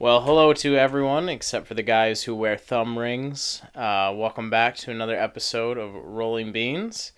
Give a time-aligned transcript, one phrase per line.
[0.00, 3.60] Well, hello to everyone except for the guys who wear thumb rings.
[3.74, 7.12] Uh, welcome back to another episode of Rolling Beans.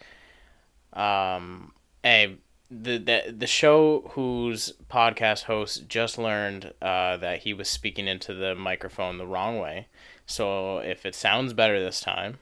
[0.92, 7.68] Um, hey, the, the the show whose podcast host just learned uh, that he was
[7.68, 9.86] speaking into the microphone the wrong way.
[10.26, 12.38] So if it sounds better this time,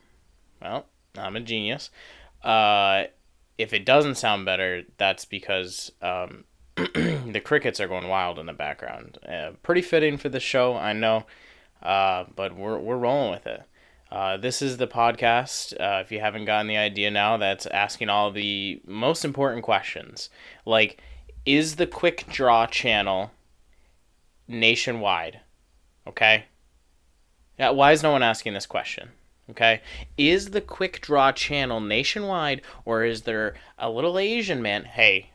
[0.63, 0.87] well,
[1.19, 1.91] I'm a genius.
[2.43, 3.05] Uh,
[3.59, 6.45] if it doesn't sound better, that's because um,
[7.41, 9.17] the crickets are going wild in the background.
[9.27, 11.25] Uh, pretty fitting for the show, I know,
[11.83, 13.63] uh, but we're we're rolling with it.
[14.13, 15.73] Uh, this is the podcast.
[15.81, 20.29] Uh, if you haven't gotten the idea now, that's asking all the most important questions,
[20.67, 21.01] like
[21.47, 23.31] is the Quick Draw channel
[24.47, 25.41] nationwide?
[26.07, 26.45] Okay.
[27.59, 27.71] Yeah.
[27.71, 29.09] Why is no one asking this question?
[29.49, 29.81] Okay.
[30.19, 34.85] Is the Quick Draw channel nationwide, or is there a little Asian man?
[34.85, 35.31] Hey,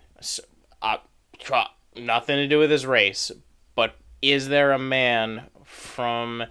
[0.83, 0.97] uh,
[1.97, 3.31] nothing to do with his race,
[3.75, 6.43] but is there a man from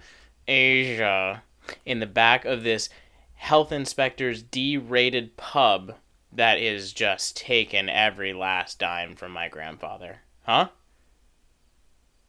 [0.47, 1.43] Asia
[1.85, 2.89] in the back of this
[3.35, 5.95] health inspector's D rated pub
[6.31, 10.19] that is just taking every last dime from my grandfather?
[10.43, 10.69] Huh?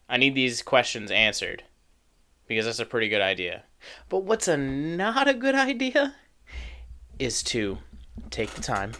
[0.08, 1.64] I need these questions answered
[2.46, 3.64] because that's a pretty good idea.
[4.08, 6.14] But what's a not a good idea
[7.18, 7.78] is to
[8.30, 8.92] take the time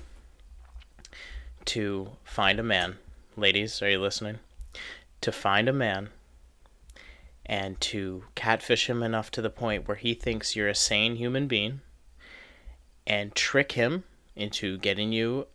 [1.67, 2.99] to find a man
[3.37, 4.39] ladies, are you listening?
[5.21, 6.09] To find a man
[7.45, 11.47] and to catfish him enough to the point where he thinks you're a sane human
[11.47, 11.81] being
[13.07, 15.47] and trick him into getting you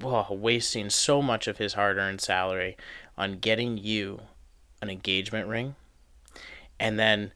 [0.00, 2.76] well, wasting so much of his hard earned salary
[3.16, 4.20] on getting you
[4.82, 5.74] an engagement ring
[6.78, 7.32] and then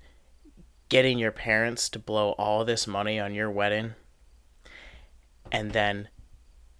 [0.88, 3.94] getting your parents to blow all this money on your wedding
[5.50, 6.08] and then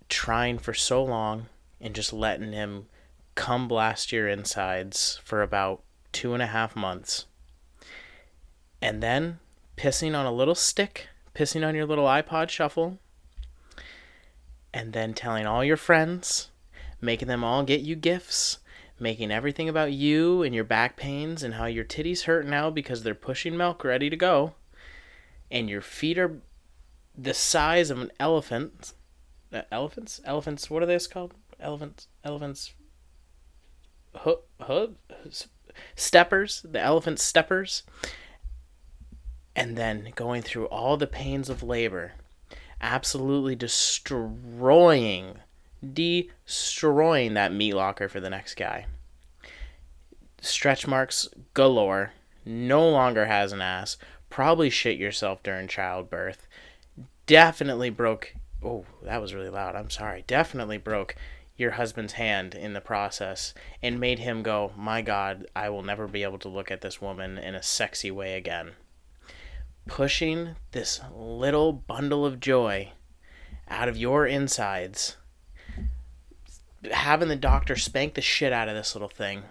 [0.09, 1.47] trying for so long
[1.81, 2.87] and just letting him
[3.35, 5.83] come blast your insides for about
[6.13, 7.27] two and a half months.
[8.81, 9.39] And then
[9.77, 12.99] pissing on a little stick, pissing on your little iPod shuffle,
[14.73, 16.51] and then telling all your friends,
[17.01, 18.59] making them all get you gifts,
[18.99, 23.03] making everything about you and your back pains and how your titties hurt now because
[23.03, 24.55] they're pushing milk ready to go,
[25.51, 26.41] and your feet are
[27.17, 28.93] the size of an elephant.
[29.53, 30.21] Uh, elephants?
[30.25, 30.71] Elephants?
[30.71, 31.35] What are those called?
[31.61, 32.09] Elephants?
[32.25, 32.75] Elephants?
[34.17, 34.47] Hook,
[35.97, 37.83] steppers, the elephant steppers,
[39.57, 42.13] and then going through all the pains of labor,
[42.81, 45.39] absolutely destroying,
[45.93, 48.87] destroying that meat locker for the next guy.
[50.41, 52.13] Stretch marks galore,
[52.45, 53.97] no longer has an ass,
[54.29, 56.47] probably shit yourself during childbirth,
[57.27, 58.35] definitely broke.
[58.63, 59.77] Oh, that was really loud.
[59.77, 60.25] I'm sorry.
[60.27, 61.15] Definitely broke
[61.57, 66.09] your husband's hand in the process and made him go, My God, I will never
[66.09, 68.73] be able to look at this woman in a sexy way again.
[69.87, 72.93] Pushing this little bundle of joy
[73.69, 75.17] out of your insides,
[76.91, 79.43] having the doctor spank the shit out of this little thing,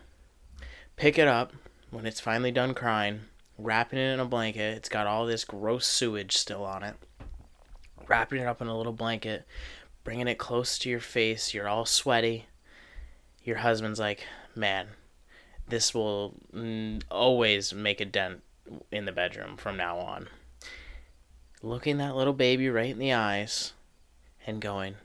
[0.95, 1.53] pick it up
[1.89, 3.21] when it's finally done crying,
[3.57, 4.75] wrapping it in a blanket.
[4.75, 6.95] It's got all this gross sewage still on it.
[8.07, 9.45] Wrapping it up in a little blanket,
[10.03, 11.53] bringing it close to your face.
[11.53, 12.47] You're all sweaty.
[13.43, 14.25] Your husband's like,
[14.55, 14.87] man,
[15.67, 16.35] this will
[17.09, 18.41] always make a dent
[18.91, 20.27] in the bedroom from now on.
[21.61, 23.73] Looking that little baby right in the eyes
[24.45, 24.95] and going,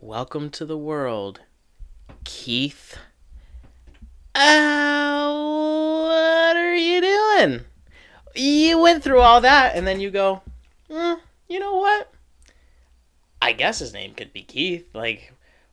[0.00, 1.40] Welcome to the world,
[2.24, 2.98] Keith.
[4.34, 7.64] Oh, what are you doing?
[8.34, 10.42] You went through all that and then you go,
[10.90, 11.18] mm,
[11.48, 12.12] you know what?
[13.40, 14.94] I guess his name could be Keith.
[14.94, 15.32] Like,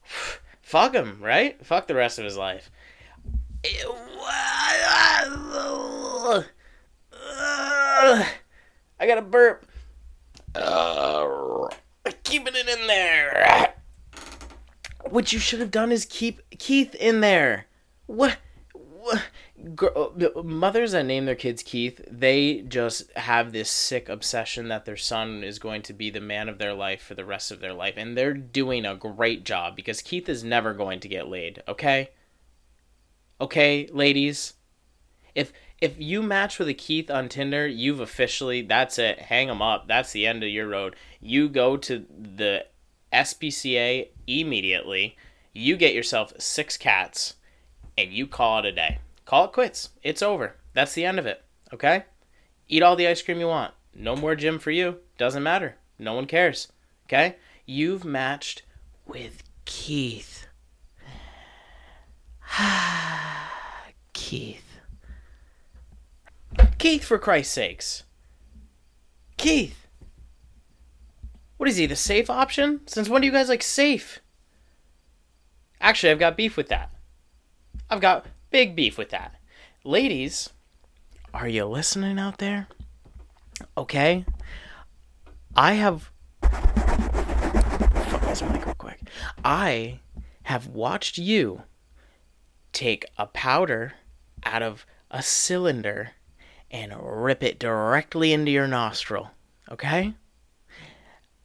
[0.62, 1.64] fuck him, right?
[1.66, 2.70] Fuck the rest of his life.
[9.00, 9.66] I got a burp.
[10.56, 11.68] Uh,
[12.24, 13.74] keeping it in there.
[15.10, 17.66] What you should have done is keep Keith in there.
[18.06, 18.38] What?
[18.74, 19.22] what?
[19.64, 24.98] Uh, mothers that name their kids Keith, they just have this sick obsession that their
[24.98, 27.74] son is going to be the man of their life for the rest of their
[27.74, 27.94] life.
[27.96, 32.10] And they're doing a great job because Keith is never going to get laid, okay?
[33.40, 34.54] Okay, ladies?
[35.36, 39.20] If if you match with a Keith on Tinder, you've officially that's it.
[39.20, 39.88] Hang them up.
[39.88, 40.96] That's the end of your road.
[41.20, 42.66] You go to the
[43.12, 45.18] SPCA immediately.
[45.54, 47.36] You get yourself six cats
[47.98, 49.00] and you call it a day.
[49.26, 49.90] Call it quits.
[50.02, 50.56] It's over.
[50.74, 51.44] That's the end of it.
[51.74, 52.04] Okay?
[52.68, 53.74] Eat all the ice cream you want.
[53.96, 54.98] No more gym for you.
[55.18, 55.76] Doesn't matter.
[56.00, 56.72] No one cares.
[57.06, 57.36] Okay?
[57.66, 58.64] You've matched
[59.06, 60.48] with Keith.
[64.14, 64.80] Keith.
[66.78, 68.04] Keith, for Christ's sakes.
[69.38, 69.88] Keith.
[71.58, 72.82] What is he, the safe option?
[72.88, 74.20] Since when do you guys like safe?
[75.80, 76.92] Actually, I've got beef with that.
[77.90, 79.36] I've got big beef with that.
[79.84, 80.52] Ladies,
[81.34, 82.68] are you listening out there?
[83.76, 84.26] Okay.
[85.56, 86.12] I have.
[86.42, 89.00] Fuck this mic real quick.
[89.44, 90.00] I
[90.44, 91.64] have watched you
[92.72, 93.94] take a powder
[94.44, 96.12] out of a cylinder
[96.70, 99.32] and rip it directly into your nostril.
[99.72, 100.14] Okay?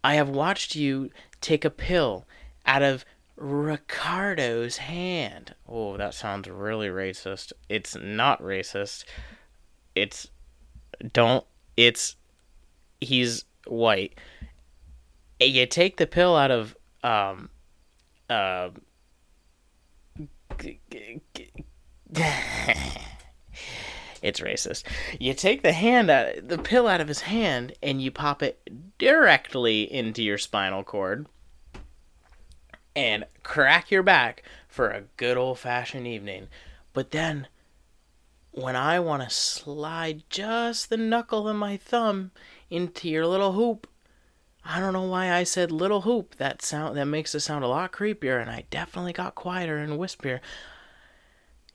[0.04, 2.26] I have watched you take a pill
[2.66, 3.06] out of
[3.38, 5.55] Ricardo's hand.
[5.69, 7.52] Oh, that sounds really racist.
[7.69, 9.05] It's not racist.
[9.94, 10.29] It's
[11.12, 11.44] don't
[11.76, 12.17] it's
[13.00, 14.19] he's white.
[15.40, 17.49] You take the pill out of um
[18.29, 18.70] uh
[24.23, 24.82] it's racist.
[25.20, 28.99] You take the hand out, the pill out of his hand, and you pop it
[28.99, 31.26] directly into your spinal cord,
[32.99, 36.49] and crack your back for a good old fashioned evening.
[36.93, 37.47] But then,
[38.50, 42.33] when I want to slide just the knuckle of my thumb
[42.69, 43.87] into your little hoop,
[44.65, 46.35] I don't know why I said little hoop.
[46.39, 49.93] That sound that makes it sound a lot creepier, and I definitely got quieter and
[49.93, 50.41] wispier.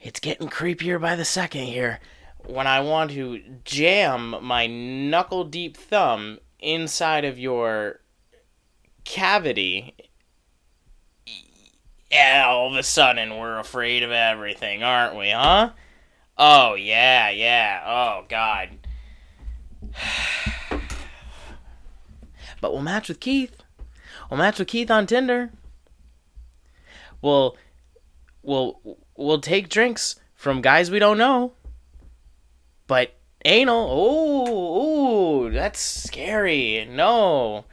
[0.01, 2.01] It's getting creepier by the second here.
[2.45, 8.01] When I want to jam my knuckle deep thumb inside of your
[9.05, 9.95] cavity,
[12.13, 15.71] yeah, all of a sudden we're afraid of everything, aren't we, huh?
[16.37, 17.81] Oh, yeah, yeah.
[17.85, 18.69] Oh, God.
[22.61, 23.63] but we'll match with Keith.
[24.29, 25.51] We'll match with Keith on Tinder.
[27.21, 27.57] We'll,
[28.43, 28.79] we'll,
[29.17, 31.53] we'll take drinks from guys we don't know.
[32.85, 36.87] But anal, oh, oh, that's scary.
[36.89, 37.65] No,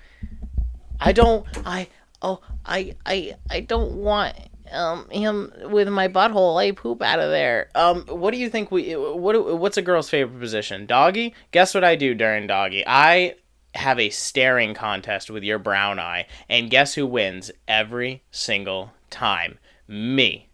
[0.98, 1.46] I don't.
[1.66, 1.88] I
[2.22, 4.36] oh, I I I don't want
[4.72, 6.60] um him with my butthole.
[6.60, 7.70] I poop out of there.
[7.74, 8.92] Um, what do you think we?
[8.94, 10.86] What what's a girl's favorite position?
[10.86, 11.34] Doggy.
[11.52, 12.84] Guess what I do during doggy?
[12.86, 13.34] I
[13.74, 19.58] have a staring contest with your brown eye, and guess who wins every single time?
[19.86, 20.48] Me.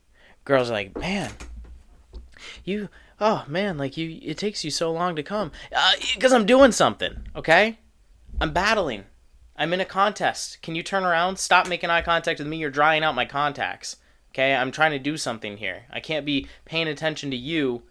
[0.45, 1.33] Girls are like, man,
[2.65, 2.89] you
[3.21, 5.51] oh man like you it takes you so long to come
[6.15, 7.79] because uh, i'm doing something okay
[8.41, 9.05] i'm battling
[9.57, 10.61] i'm in a contest.
[10.63, 11.39] Can you turn around?
[11.39, 12.59] Stop making eye contact with me.
[12.59, 13.97] You're drying out my contacts.
[14.33, 14.55] Okay?
[14.55, 15.85] I'm trying to do something here.
[15.91, 17.83] I can't be paying attention to you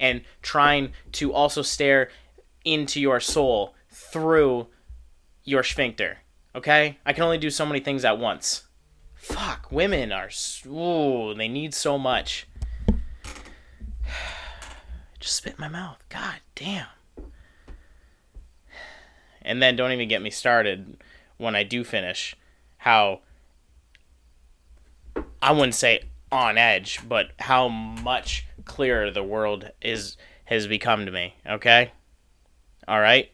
[0.00, 2.10] and trying to also stare
[2.64, 4.66] into your soul through
[5.44, 6.18] your sphincter.
[6.54, 6.98] Okay?
[7.06, 8.64] I can only do so many things at once.
[9.14, 9.70] Fuck.
[9.70, 10.30] Women are
[10.66, 12.48] ooh, they need so much.
[15.20, 16.02] Just spit in my mouth.
[16.08, 16.86] God damn.
[19.40, 20.96] And then don't even get me started
[21.42, 22.34] when I do finish
[22.78, 23.20] how
[25.42, 30.16] I wouldn't say on edge, but how much clearer the world is
[30.46, 31.92] has become to me, okay?
[32.88, 33.30] All right?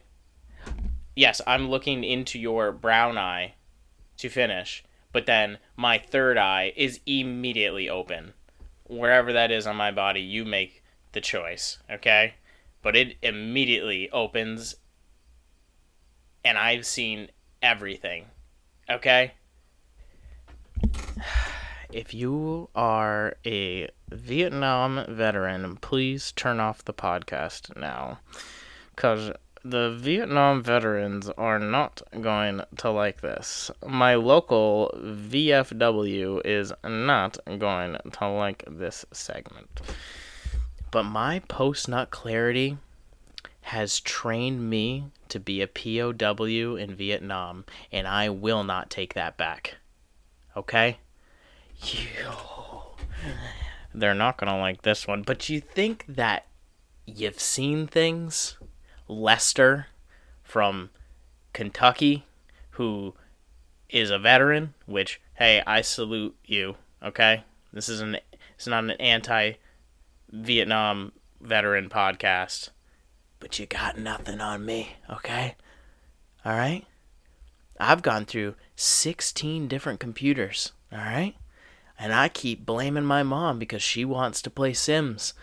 [1.15, 3.55] Yes, I'm looking into your brown eye
[4.17, 8.33] to finish, but then my third eye is immediately open.
[8.85, 12.35] Wherever that is on my body, you make the choice, okay?
[12.81, 14.75] But it immediately opens
[16.43, 17.29] and I've seen
[17.61, 18.25] everything.
[18.89, 19.33] Okay?
[21.91, 28.19] If you are a Vietnam veteran, please turn off the podcast now.
[28.95, 29.31] Because
[29.63, 33.71] the Vietnam veterans are not going to like this.
[33.85, 39.81] My local VFW is not going to like this segment.
[40.91, 42.77] But my post nut clarity
[43.69, 49.37] has trained me to be a POW in Vietnam, and I will not take that
[49.37, 49.77] back.
[50.57, 50.97] Okay?
[51.83, 52.31] You.
[53.93, 56.47] They're not gonna like this one, but you think that
[57.05, 58.57] you've seen things?
[59.07, 59.87] Lester
[60.41, 60.89] from
[61.53, 62.25] Kentucky,
[62.71, 63.13] who
[63.87, 67.43] is a veteran, which, hey, I salute you, okay?
[67.71, 68.17] This is an
[68.55, 69.53] it's not an anti
[70.31, 72.69] Vietnam veteran podcast,
[73.39, 75.55] but you got nothing on me, okay?
[76.45, 76.85] All right?
[77.79, 81.35] I've gone through 16 different computers, all right?
[81.97, 85.33] And I keep blaming my mom because she wants to play Sims.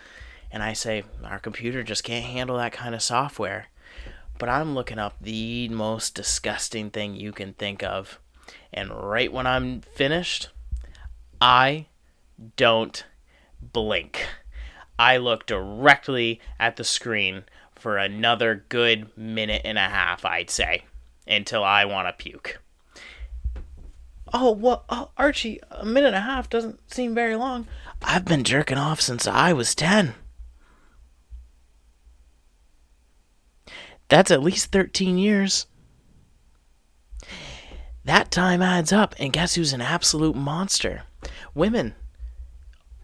[0.51, 3.67] And I say, our computer just can't handle that kind of software.
[4.39, 8.19] But I'm looking up the most disgusting thing you can think of.
[8.71, 10.49] And right when I'm finished,
[11.41, 11.87] I
[12.55, 13.03] don't
[13.61, 14.27] blink.
[14.99, 17.43] I look directly at the screen
[17.79, 20.85] for another good minute and a half, I'd say,
[21.27, 22.61] until I want to puke.
[24.33, 27.67] Oh, well, oh, Archie, a minute and a half doesn't seem very long.
[28.01, 30.15] I've been jerking off since I was 10.
[34.09, 35.67] That's at least 13 years.
[38.05, 41.03] That time adds up, and guess who's an absolute monster?
[41.53, 41.93] Women.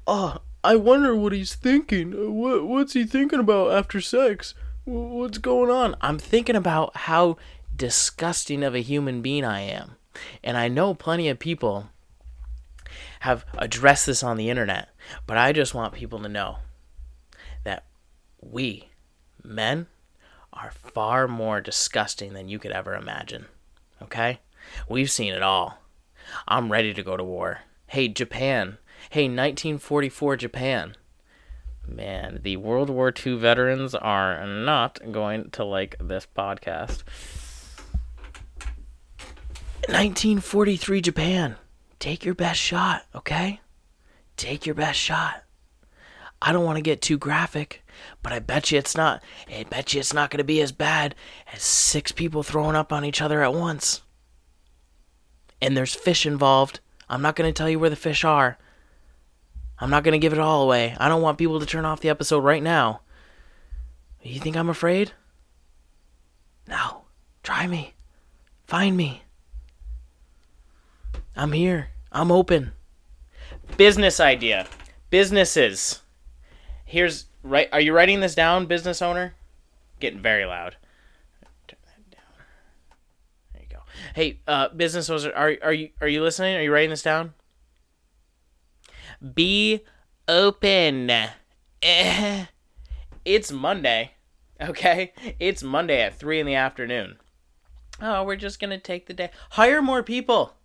[0.08, 2.36] Oh, I wonder what he's thinking.
[2.36, 4.54] What, what's he thinking about after sex?
[4.86, 5.96] What's going on?
[6.02, 7.38] I'm thinking about how
[7.76, 9.96] disgusting of a human being I am.
[10.44, 11.90] And I know plenty of people
[13.22, 14.90] have addressed this on the internet,
[15.26, 16.58] but I just want people to know
[17.64, 17.86] that
[18.42, 18.90] we,
[19.44, 19.88] men,
[20.52, 23.46] are far more disgusting than you could ever imagine.
[24.02, 24.40] Okay?
[24.88, 25.80] We've seen it all.
[26.48, 27.62] I'm ready to go to war.
[27.88, 28.78] Hey, Japan.
[29.14, 30.96] Hey, 1944 Japan.
[31.88, 37.04] Man, the World War II veterans are not going to like this podcast.
[39.88, 41.58] 1943 Japan.
[42.00, 43.62] Take your best shot, okay?
[44.36, 45.44] Take your best shot.
[46.42, 47.86] I don't want to get too graphic,
[48.24, 49.22] but I bet you it's not.
[49.48, 51.14] I bet you it's not going to be as bad
[51.54, 54.02] as six people throwing up on each other at once.
[55.62, 56.80] And there's fish involved.
[57.08, 58.58] I'm not going to tell you where the fish are.
[59.84, 60.96] I'm not going to give it all away.
[61.00, 63.02] I don't want people to turn off the episode right now.
[64.22, 65.12] You think I'm afraid?
[66.68, 67.02] No.
[67.44, 67.94] Try me.
[68.66, 69.24] Find me.
[71.36, 71.90] I'm here.
[72.12, 72.72] I'm open.
[73.78, 74.68] Business idea.
[75.10, 76.04] Businesses
[76.94, 77.68] here's right.
[77.74, 79.34] Are you writing this down, business owner?
[80.00, 80.78] Getting very loud.
[81.68, 82.46] Turn that down.
[83.54, 83.82] There you go.
[84.16, 86.56] Hey, uh, business owners, are are you are you listening?
[86.56, 87.34] Are you writing this down?
[89.24, 89.82] Be
[90.28, 91.12] open.
[93.26, 94.12] It's Monday.
[94.62, 97.16] Okay, it's Monday at three in the afternoon.
[98.02, 99.30] Oh, we're just gonna take the day.
[99.52, 100.56] Hire more people.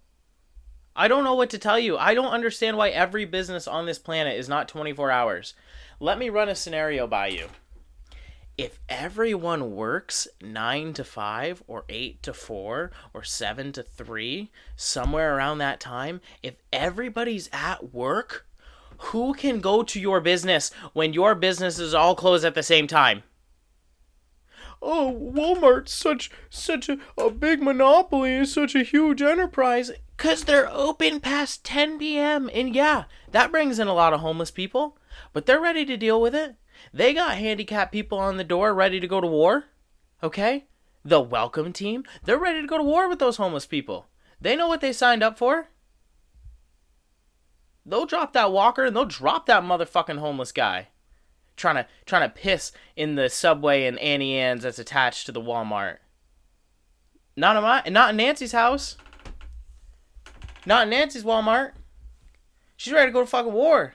[0.97, 1.97] I don't know what to tell you.
[1.97, 5.55] I don't understand why every business on this planet is not 24 hours.
[6.01, 7.47] Let me run a scenario by you.
[8.57, 15.37] If everyone works 9 to 5 or 8 to 4 or 7 to 3, somewhere
[15.37, 18.48] around that time, if everybody's at work,
[18.99, 22.87] who can go to your business when your business is all closed at the same
[22.87, 23.23] time?
[24.81, 30.69] oh walmart's such such a, a big monopoly and such a huge enterprise because they're
[30.73, 32.51] open past 10 p.m.
[32.53, 34.99] And yeah, that brings in a lot of homeless people,
[35.33, 36.57] but they're ready to deal with it.
[36.93, 39.67] They got handicapped people on the door ready to go to war.
[40.21, 40.67] Okay?
[41.05, 44.09] The welcome team, they're ready to go to war with those homeless people.
[44.41, 45.69] They know what they signed up for.
[47.89, 50.89] They'll drop that walker and they'll drop that motherfucking homeless guy.
[51.57, 55.41] Trying to trying to piss in the subway in Auntie Anne's that's attached to the
[55.41, 55.97] Walmart.
[57.35, 58.97] Not in my not in Nancy's house.
[60.67, 61.73] Not in Nancy's Walmart.
[62.77, 63.95] She's ready to go to fucking war.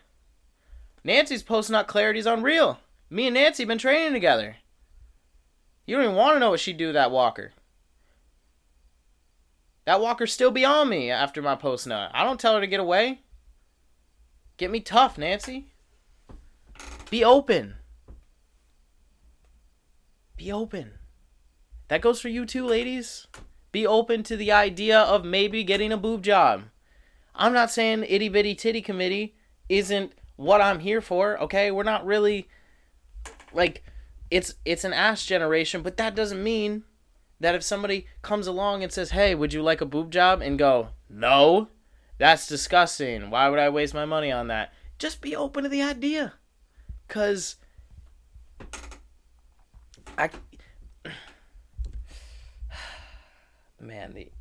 [1.04, 2.80] Nancy's posting out clarities on real.
[3.10, 4.58] Me and Nancy been training together.
[5.86, 7.52] You don't even want to know what she'd do that walker.
[9.86, 12.12] That walker's still beyond me after my post nut.
[12.14, 13.23] I don't tell her to get away.
[14.64, 15.74] Get me tough, Nancy.
[17.10, 17.76] Be open.
[20.38, 20.94] Be open.
[21.90, 23.28] That goes for you too, ladies
[23.74, 26.64] be open to the idea of maybe getting a boob job.
[27.36, 29.36] I'm not saying itty bitty titty committee
[29.68, 31.70] isn't what I'm here for, okay?
[31.70, 32.48] We're not really
[33.52, 33.84] like
[34.32, 36.86] it's it's an ass generation, but that doesn't mean
[37.42, 40.58] that if somebody comes along and says, "Hey, would you like a boob job?" and
[40.58, 41.68] go, "No."
[42.18, 43.30] That's disgusting.
[43.30, 44.74] Why would I waste my money on that?
[44.98, 46.34] Just be open to the idea.
[47.08, 47.58] Cuz
[50.18, 50.30] I
[53.80, 54.32] man, the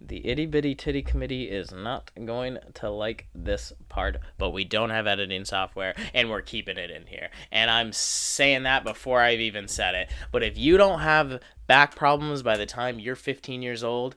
[0.00, 4.90] the itty bitty titty committee is not going to like this part, but we don't
[4.90, 7.28] have editing software and we're keeping it in here.
[7.52, 10.10] And I'm saying that before I've even said it.
[10.32, 14.16] But if you don't have back problems by the time you're 15 years old,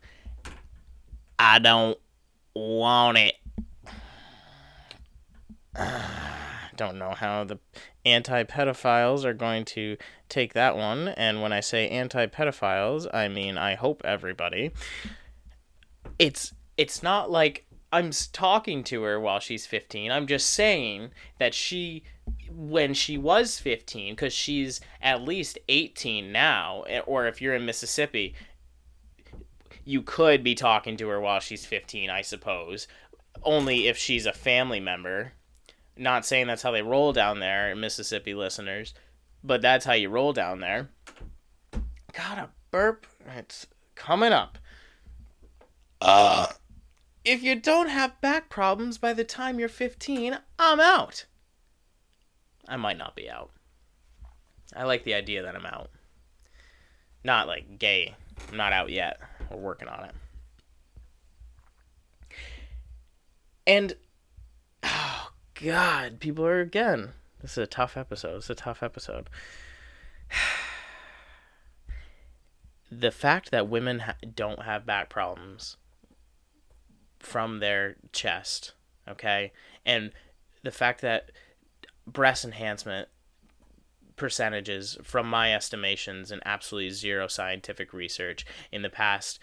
[1.38, 2.00] I don't
[2.56, 3.36] want it.
[6.76, 7.60] don't know how the
[8.06, 9.98] anti pedophiles are going to
[10.30, 11.10] take that one.
[11.10, 14.72] And when I say anti pedophiles, I mean I hope everybody.
[16.20, 20.12] It's it's not like I'm talking to her while she's 15.
[20.12, 22.04] I'm just saying that she
[22.50, 27.66] when she was 15 cuz she's at least 18 now eh, or if you're in
[27.66, 28.36] Mississippi
[29.86, 32.88] you could be talking to her while she's 15, I suppose.
[33.44, 35.34] Only if she's a family member
[35.98, 38.94] Not saying that's how they roll down there, Mississippi listeners,
[39.44, 40.90] but that's how you roll down there.
[42.14, 43.06] Got a burp.
[43.36, 44.58] It's coming up.
[46.02, 46.48] Uh,
[47.24, 51.26] if you don't have back problems by the time you're 15, I'm out.
[52.68, 53.52] I might not be out.
[54.76, 55.90] I like the idea that I'm out.
[57.24, 58.16] Not like gay.
[58.50, 59.20] I'm not out yet.
[59.50, 60.16] We're working on it.
[63.66, 63.96] And
[64.84, 65.32] oh
[65.62, 67.14] god, people are again.
[67.42, 68.38] This is a tough episode.
[68.38, 69.30] It's a tough episode.
[72.92, 75.78] the fact that women ha- don't have back problems
[77.20, 78.74] from their chest,
[79.08, 79.52] okay?
[79.86, 80.12] And
[80.64, 81.32] the fact that
[82.06, 83.08] breast enhancement
[84.16, 89.40] percentages from my estimations and absolutely zero scientific research in the past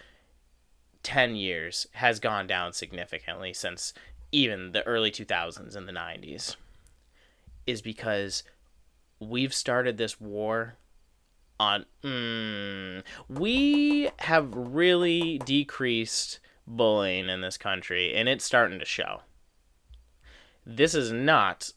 [1.02, 3.92] 10 years has gone down significantly since
[4.32, 6.56] even the early 2000s and the 90s
[7.66, 8.42] is because
[9.18, 10.76] we've started this war
[11.58, 19.20] on mm, we have really decreased bullying in this country and it's starting to show.
[20.64, 21.72] This is not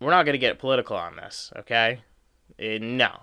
[0.00, 2.00] we're not going to get political on this okay
[2.60, 3.20] uh, no.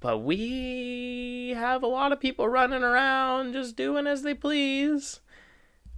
[0.00, 5.20] But we have a lot of people running around just doing as they please,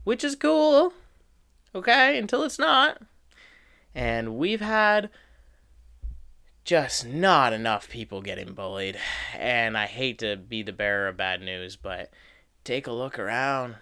[0.05, 0.93] which is cool.
[1.75, 3.01] Okay, until it's not.
[3.95, 5.09] And we've had
[6.65, 8.99] just not enough people getting bullied.
[9.39, 12.11] And I hate to be the bearer of bad news, but
[12.63, 13.77] take a look around.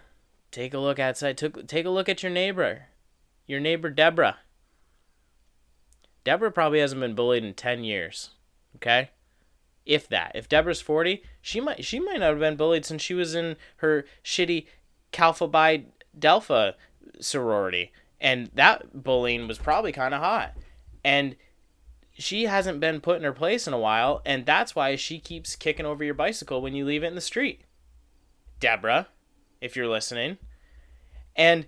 [0.51, 1.37] Take a look outside.
[1.37, 2.87] Take a look at your neighbor.
[3.47, 4.37] Your neighbor Deborah.
[6.23, 8.29] Deborah probably hasn't been bullied in 10 years.
[8.75, 9.09] Okay?
[9.85, 10.31] If that.
[10.35, 13.57] If Deborah's 40, she might she might not have been bullied since she was in
[13.77, 14.67] her shitty
[15.11, 15.85] Kappa Phi
[16.17, 16.75] Delta
[17.19, 17.91] sorority.
[18.21, 20.55] And that bullying was probably kind of hot.
[21.03, 21.35] And
[22.13, 25.55] she hasn't been put in her place in a while, and that's why she keeps
[25.55, 27.61] kicking over your bicycle when you leave it in the street.
[28.59, 29.07] Deborah,
[29.59, 30.37] if you're listening.
[31.35, 31.65] And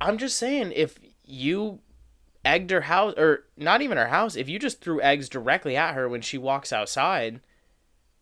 [0.00, 1.80] I'm just saying, if you
[2.44, 5.94] egged her house, or not even her house, if you just threw eggs directly at
[5.94, 7.40] her when she walks outside,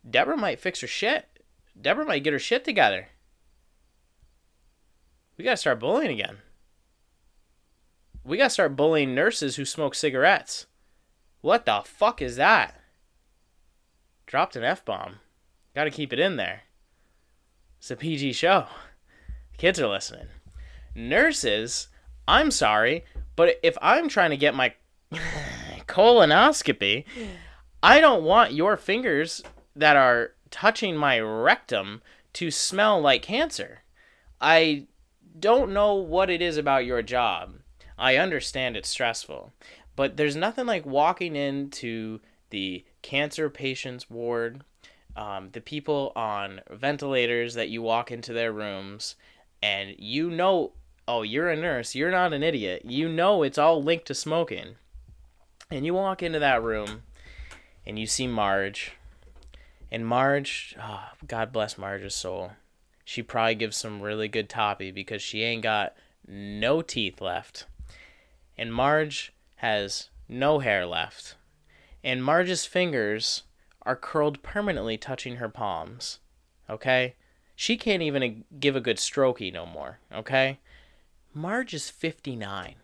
[0.08, 1.26] Deborah might fix her shit.
[1.80, 3.08] Deborah might get her shit together.
[5.36, 6.38] We gotta start bullying again.
[8.24, 10.66] We gotta start bullying nurses who smoke cigarettes.
[11.42, 12.80] What the fuck is that?
[14.26, 15.16] Dropped an F bomb.
[15.74, 16.62] Gotta keep it in there.
[17.78, 18.66] It's a PG show.
[19.58, 20.26] Kids are listening.
[20.94, 21.88] Nurses,
[22.26, 23.04] I'm sorry,
[23.36, 24.74] but if I'm trying to get my
[25.86, 27.04] colonoscopy,
[27.82, 29.42] I don't want your fingers
[29.76, 33.82] that are touching my rectum to smell like cancer.
[34.40, 34.86] I
[35.38, 37.60] don't know what it is about your job.
[37.98, 39.52] I understand it's stressful,
[39.94, 42.20] but there's nothing like walking into
[42.50, 44.62] the cancer patients ward,
[45.16, 49.16] um, the people on ventilators that you walk into their rooms,
[49.62, 50.72] and you know
[51.08, 51.94] oh, you're a nurse.
[51.94, 52.82] You're not an idiot.
[52.84, 54.76] You know it's all linked to smoking.
[55.70, 57.02] And you walk into that room
[57.86, 58.92] and you see Marge.
[59.90, 62.52] And Marge, oh, God bless Marge's soul.
[63.04, 65.94] She probably gives some really good toppy because she ain't got
[66.26, 67.66] no teeth left.
[68.58, 71.36] And Marge has no hair left.
[72.02, 73.44] And Marge's fingers
[73.82, 76.18] are curled permanently touching her palms.
[76.68, 77.14] Okay?
[77.54, 80.00] She can't even give a good strokey no more.
[80.12, 80.58] Okay?
[81.36, 82.76] Marge is 59.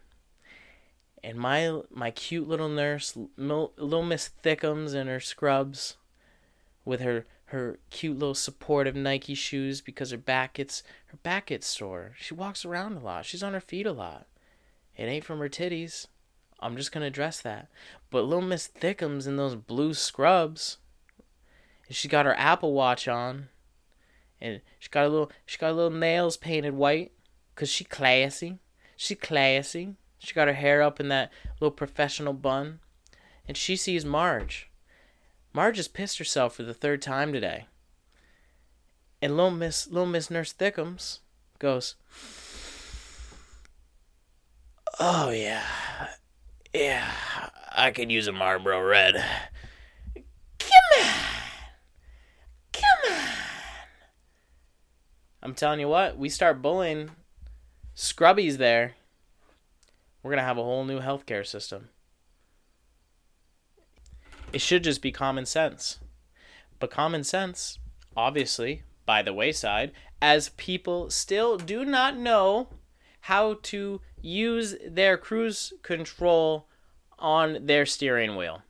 [1.24, 5.96] And my my cute little nurse, little Miss Thickums in her scrubs,
[6.84, 11.66] with her her cute little supportive Nike shoes because her back gets her back gets
[11.66, 12.12] sore.
[12.18, 13.24] She walks around a lot.
[13.24, 14.26] She's on her feet a lot.
[14.96, 16.08] It ain't from her titties.
[16.60, 17.68] I'm just gonna address that.
[18.10, 20.76] But little Miss Thickums in those blue scrubs.
[21.86, 23.48] And she got her Apple Watch on,
[24.42, 27.12] and she got a little she got a little nails painted white.
[27.54, 28.58] Cause she classy.
[28.96, 29.94] She classy.
[30.18, 32.80] She got her hair up in that little professional bun.
[33.46, 34.70] And she sees Marge.
[35.52, 37.66] Marge has pissed herself for the third time today.
[39.20, 41.18] And little Miss little Miss Nurse Thickums
[41.58, 41.96] goes,
[44.98, 45.62] Oh yeah.
[46.74, 47.10] Yeah,
[47.70, 49.22] I could use a Marlboro Red.
[50.14, 51.14] Come on.
[52.72, 53.28] Come on.
[55.42, 57.10] I'm telling you what, we start bullying
[57.94, 58.94] Scrubby's there.
[60.22, 61.88] We're going to have a whole new healthcare system.
[64.52, 65.98] It should just be common sense.
[66.78, 67.78] But common sense,
[68.16, 72.68] obviously, by the wayside, as people still do not know
[73.20, 76.68] how to use their cruise control
[77.18, 78.62] on their steering wheel.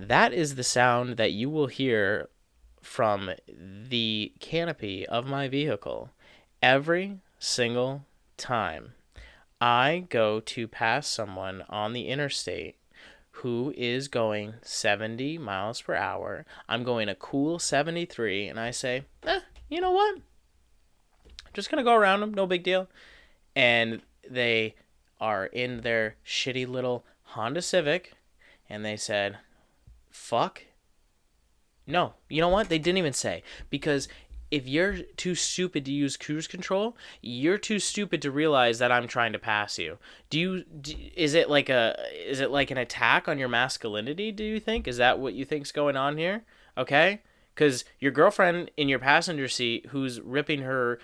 [0.09, 2.29] that is the sound that you will hear
[2.83, 6.11] from the canopy of my vehicle
[6.63, 8.05] every single
[8.37, 8.93] time
[9.61, 12.77] I go to pass someone on the interstate
[13.43, 16.45] who is going 70 miles per hour.
[16.69, 20.17] I'm going a cool 73, and I say, eh, you know what?
[20.17, 22.89] I'm just going to go around them, no big deal.
[23.55, 24.77] And they
[25.21, 28.13] are in their shitty little Honda Civic,
[28.69, 29.39] and they said,
[30.11, 30.63] fuck.
[31.87, 32.69] No, you know what?
[32.69, 33.43] They didn't even say.
[33.71, 34.09] Because
[34.51, 39.07] if you're too stupid to use cruise control, you're too stupid to realize that I'm
[39.07, 39.99] trying to pass you.
[40.31, 44.33] Do you do, is it like a is it like an attack on your masculinity,
[44.33, 44.89] do you think?
[44.89, 46.45] Is that what you think's going on here?
[46.77, 47.21] Okay?
[47.57, 50.99] Cuz your girlfriend in your passenger seat who's ripping her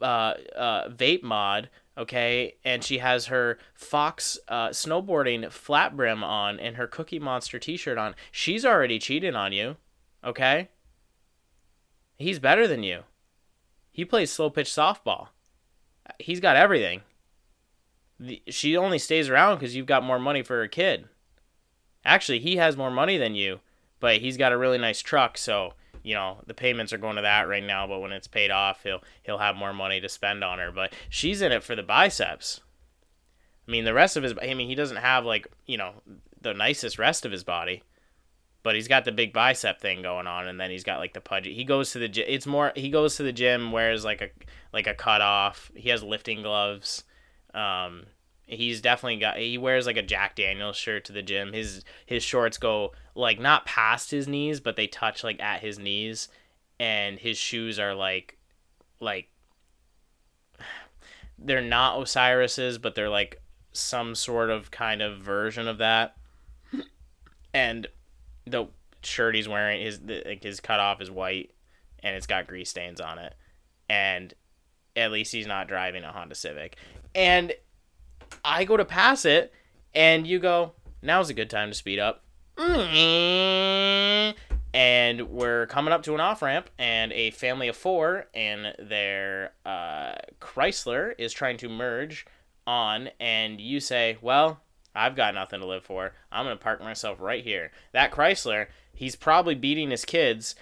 [0.00, 6.60] uh, uh, vape mod, okay, and she has her Fox uh, snowboarding flat brim on
[6.60, 8.14] and her Cookie Monster t-shirt on.
[8.30, 9.76] She's already cheating on you,
[10.24, 10.68] okay?
[12.16, 13.02] He's better than you.
[13.92, 15.28] He plays slow pitch softball.
[16.18, 17.02] He's got everything.
[18.48, 21.08] she only stays around because you've got more money for her kid.
[22.04, 23.60] Actually, he has more money than you,
[24.00, 25.74] but he's got a really nice truck, so
[26.06, 27.86] you know the payments are going to that right now.
[27.86, 30.70] But when it's paid off, he'll he'll have more money to spend on her.
[30.70, 32.60] But she's in it for the biceps.
[33.66, 34.34] I mean, the rest of his.
[34.40, 35.94] I mean, he doesn't have like you know
[36.40, 37.82] the nicest rest of his body
[38.66, 41.20] but he's got the big bicep thing going on, and then he's got like the
[41.20, 41.54] pudgy.
[41.54, 42.24] He goes to the gym.
[42.26, 44.30] It's more he goes to the gym, wears like a
[44.72, 45.70] like a cut off.
[45.76, 47.04] He has lifting gloves.
[47.54, 48.06] Um,
[48.46, 49.38] he's definitely got.
[49.38, 51.52] He wears like a Jack Daniels shirt to the gym.
[51.52, 55.78] His his shorts go like not past his knees, but they touch like at his
[55.78, 56.28] knees,
[56.78, 58.38] and his shoes are like
[59.00, 59.28] like
[61.38, 63.40] they're not Osiris's, but they're like
[63.72, 66.16] some sort of kind of version of that.
[67.52, 67.86] And
[68.46, 68.66] the
[69.02, 71.52] shirt he's wearing his like his cutoff is white
[72.02, 73.34] and it's got grease stains on it
[73.88, 74.34] and
[74.96, 76.76] at least he's not driving a Honda Civic
[77.14, 77.52] and
[78.46, 79.52] I go to pass it
[79.92, 82.22] and you go now's a good time to speed up
[84.72, 89.50] and we're coming up to an off ramp and a family of four and their
[89.66, 92.24] uh, Chrysler is trying to merge
[92.68, 94.60] on and you say well
[94.94, 96.14] I've got nothing to live for.
[96.32, 97.70] I'm going to park myself right here.
[97.92, 100.54] That Chrysler, he's probably beating his kids,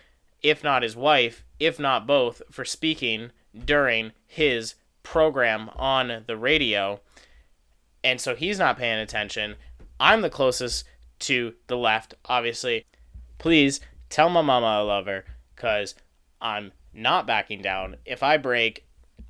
[0.43, 7.01] if not his wife, if not both, for speaking during his program on the radio.
[8.05, 9.57] And so he's not paying attention.
[9.99, 10.85] I'm the closest
[11.21, 12.85] to the left, obviously.
[13.39, 15.25] Please tell my mama I love her
[15.57, 15.95] because
[16.41, 17.97] I'm not backing down.
[18.05, 18.85] If I break,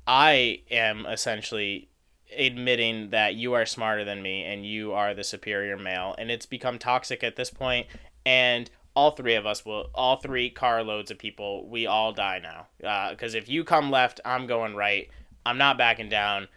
[0.05, 1.89] I am essentially
[2.37, 6.45] admitting that you are smarter than me and you are the superior male and it's
[6.45, 7.87] become toxic at this point
[8.25, 12.65] and all three of us will all three carloads of people we all die now
[13.11, 15.09] because uh, if you come left i'm going right
[15.45, 16.47] i'm not backing down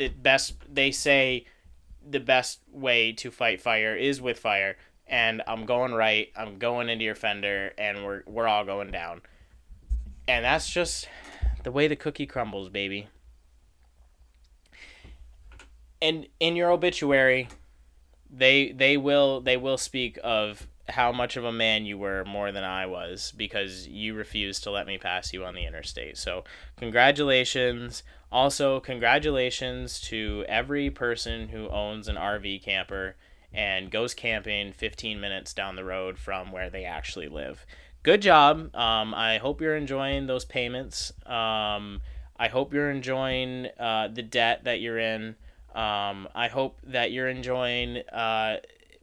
[0.00, 1.44] the best they say
[2.08, 4.78] the best way to fight fire is with fire.
[5.06, 9.20] And i'm going right i'm going into your fender and we're, we're all going down.
[10.26, 11.06] And that's just
[11.64, 13.08] the way the cookie crumbles baby.
[16.00, 17.48] And in your obituary,
[18.30, 22.52] they they will they will speak of how much of a man you were more
[22.52, 26.16] than I was because you refused to let me pass you on the interstate.
[26.16, 26.44] So,
[26.76, 28.02] congratulations.
[28.32, 33.16] Also, congratulations to every person who owns an RV camper
[33.52, 37.66] and goes camping 15 minutes down the road from where they actually live.
[38.02, 38.74] Good job.
[38.74, 41.12] Um, I hope you're enjoying those payments.
[41.26, 42.00] Um,
[42.36, 45.36] I hope you're enjoying uh, the debt that you're in.
[45.74, 48.56] Um, I hope that you're enjoying uh,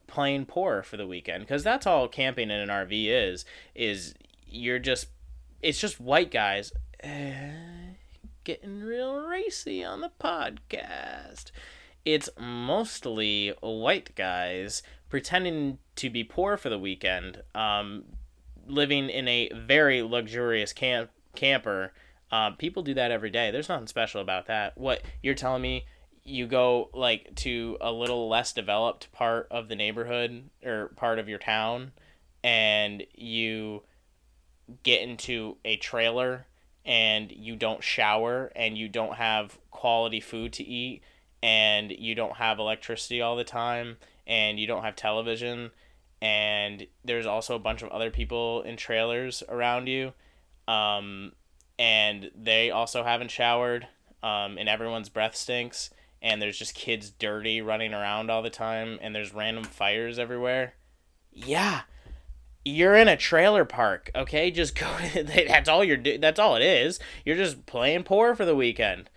[0.08, 3.46] playing poor for the weekend because that's all camping in an RV is.
[3.76, 4.14] Is
[4.48, 5.08] you're just
[5.62, 6.72] it's just white guys
[7.04, 7.98] uh,
[8.44, 11.52] getting real racy on the podcast.
[12.06, 18.06] It's mostly white guys pretending to be poor for the weekend, um,
[18.66, 21.94] living in a very luxurious camp camper.
[22.32, 23.52] Uh, people do that every day.
[23.52, 24.78] There's nothing special about that.
[24.78, 25.86] What you're telling me?
[26.28, 31.30] You go like to a little less developed part of the neighborhood or part of
[31.30, 31.92] your town
[32.44, 33.82] and you
[34.84, 36.46] get into a trailer
[36.86, 41.02] and you don't shower and you don't have quality food to eat
[41.42, 45.72] and you don't have electricity all the time and you don't have television
[46.22, 50.14] and there's also a bunch of other people in trailers around you.
[50.68, 51.34] Um,
[51.78, 53.88] and they also haven't showered,
[54.24, 59.00] um, and everyone's breath stinks, and there's just kids dirty running around all the time,
[59.02, 60.74] and there's random fires everywhere.
[61.32, 61.82] Yeah,
[62.66, 64.52] you're in a trailer park, okay?
[64.52, 64.88] Just go.
[65.24, 66.18] that's all you're.
[66.18, 67.00] That's all it is.
[67.26, 69.10] You're just playing poor for the weekend.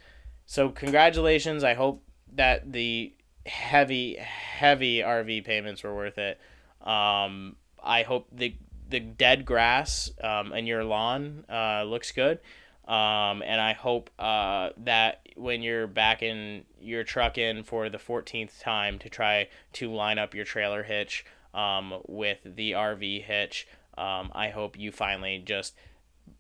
[0.47, 1.65] So congratulations.
[1.65, 3.15] I hope that the
[3.47, 6.39] heavy, heavy RV payments were worth it.
[6.81, 8.57] Um, I hope the
[8.89, 12.41] the dead grass um, in your lawn uh, looks good.
[12.91, 17.99] Um, and I hope uh, that when you're back in your truck in for the
[17.99, 21.25] 14th time to try to line up your trailer hitch
[21.55, 25.77] um, with the RV hitch, um, I hope you finally just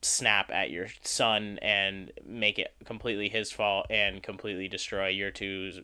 [0.02, 5.78] snap at your son and make it completely his fault and completely destroy your twos,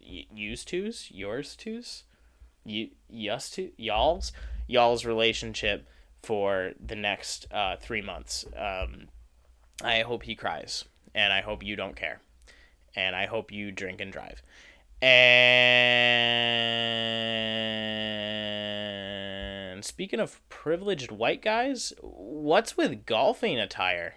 [0.00, 2.04] use twos, yours twos,
[2.64, 4.32] you, yus to y'all's?
[4.66, 5.86] Y'all's relationship
[6.22, 8.46] for the next uh, three months.
[8.56, 9.08] Um,
[9.82, 10.84] I hope he cries,
[11.14, 12.20] and I hope you don't care,
[12.94, 14.42] and I hope you drink and drive.
[15.02, 16.64] And
[19.84, 24.14] speaking of privileged white guys, what's with golfing attire?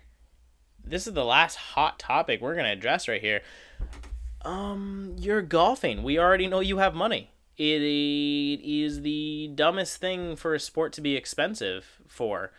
[0.84, 3.42] This is the last hot topic we're going to address right here.
[4.44, 6.04] Um, you're golfing.
[6.04, 7.32] We already know you have money.
[7.58, 12.52] It is the dumbest thing for a sport to be expensive for.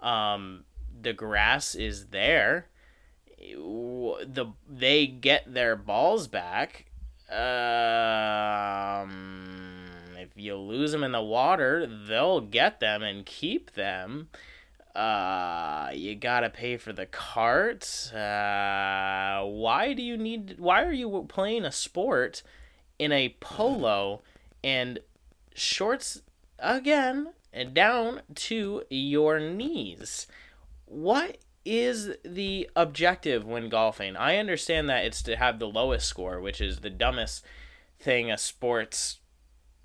[0.00, 0.64] Um,
[1.00, 2.68] the grass is there.
[3.38, 6.86] The they get their balls back.
[7.30, 7.40] Um,
[10.16, 14.28] if you lose them in the water, they'll get them and keep them.
[14.94, 18.12] Uh, you gotta pay for the carts.
[18.12, 20.54] Uh, why do you need?
[20.58, 22.42] Why are you playing a sport
[22.98, 24.22] in a polo
[24.64, 25.00] and
[25.54, 26.22] shorts
[26.58, 30.26] again and down to your knees?
[30.86, 34.16] What is the objective when golfing?
[34.16, 37.44] I understand that it's to have the lowest score, which is the dumbest
[37.98, 39.18] thing a sports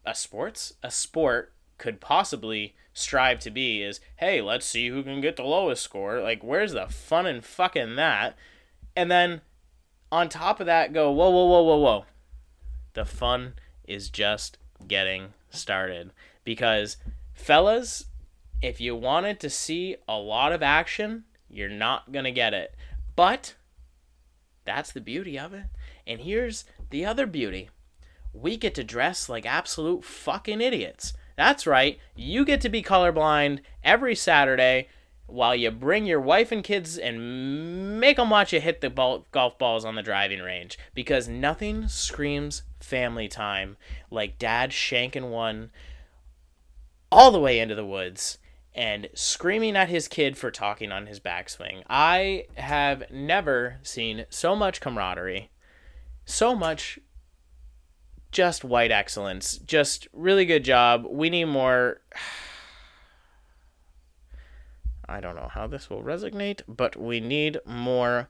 [0.05, 5.21] a sports a sport could possibly strive to be is hey let's see who can
[5.21, 6.21] get the lowest score.
[6.21, 8.35] Like where's the fun in fucking that?
[8.95, 9.41] And then
[10.11, 12.05] on top of that go whoa whoa whoa whoa whoa.
[12.93, 13.53] The fun
[13.87, 16.11] is just getting started.
[16.43, 16.97] Because
[17.33, 18.05] fellas
[18.61, 22.75] if you wanted to see a lot of action, you're not going to get it.
[23.15, 23.55] But
[24.65, 25.65] that's the beauty of it.
[26.05, 27.69] And here's the other beauty
[28.33, 31.13] we get to dress like absolute fucking idiots.
[31.35, 34.87] That's right, you get to be colorblind every Saturday
[35.25, 39.25] while you bring your wife and kids and make them watch you hit the ball,
[39.31, 43.77] golf balls on the driving range because nothing screams family time
[44.09, 45.71] like dad shanking one
[47.11, 48.37] all the way into the woods
[48.73, 51.83] and screaming at his kid for talking on his backswing.
[51.89, 55.51] I have never seen so much camaraderie,
[56.25, 56.99] so much
[58.31, 59.57] just white excellence.
[59.57, 61.05] Just really good job.
[61.09, 62.01] We need more.
[65.07, 68.29] I don't know how this will resonate, but we need more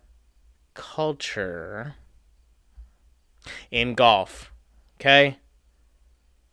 [0.73, 1.93] culture
[3.69, 4.51] in golf.
[4.99, 5.37] Okay?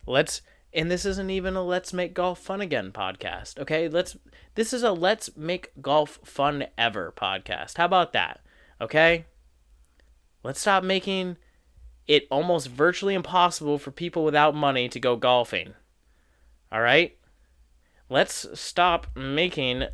[0.05, 0.41] Let's
[0.73, 3.87] and this isn't even a let's make golf fun again podcast okay?
[3.87, 4.17] Let's
[4.55, 7.77] this is a let's make golf fun ever podcast.
[7.77, 8.41] How about that
[8.81, 9.25] okay?
[10.43, 11.37] Let's stop making
[12.07, 15.73] it almost virtually impossible for people without money to go golfing
[16.71, 17.17] all right?
[18.09, 19.85] Let's stop making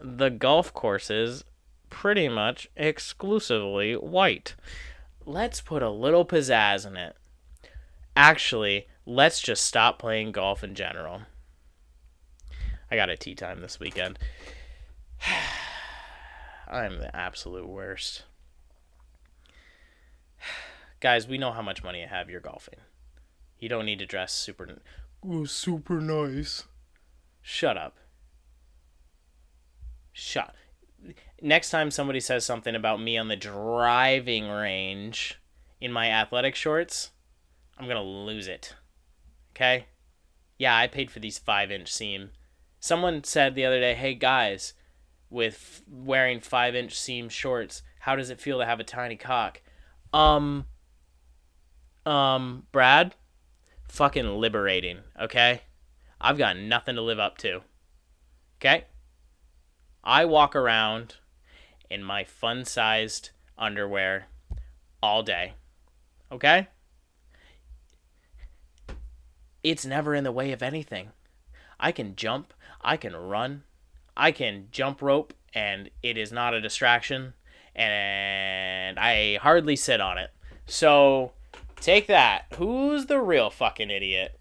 [0.00, 1.44] the golf courses
[1.90, 4.54] pretty much exclusively white.
[5.24, 7.16] Let's put a little pizzazz in it.
[8.16, 11.22] Actually let's just stop playing golf in general.
[12.90, 14.18] I got a tee time this weekend.
[16.68, 18.24] I'm the absolute worst.
[21.00, 22.30] Guys, we know how much money you have.
[22.30, 22.80] You're golfing.
[23.58, 24.80] You don't need to dress super,
[25.46, 26.64] super nice.
[27.40, 27.96] Shut up.
[30.12, 30.54] Shut.
[31.40, 35.40] Next time somebody says something about me on the driving range
[35.80, 37.10] in my athletic shorts,
[37.78, 38.74] I'm gonna lose it.
[39.54, 39.86] Okay?
[40.58, 42.30] Yeah, I paid for these five inch seam.
[42.80, 44.74] Someone said the other day, hey guys,
[45.30, 49.60] with wearing five inch seam shorts, how does it feel to have a tiny cock?
[50.12, 50.66] Um,
[52.04, 53.14] um, Brad,
[53.88, 55.62] fucking liberating, okay?
[56.20, 57.62] I've got nothing to live up to.
[58.60, 58.84] Okay?
[60.04, 61.16] I walk around
[61.90, 64.26] in my fun sized underwear
[65.02, 65.54] all day.
[66.30, 66.68] Okay?
[69.62, 71.10] It's never in the way of anything.
[71.78, 73.64] I can jump, I can run,
[74.16, 77.34] I can jump rope, and it is not a distraction,
[77.74, 80.30] and I hardly sit on it.
[80.66, 81.32] So
[81.76, 82.46] take that.
[82.56, 84.38] Who's the real fucking idiot?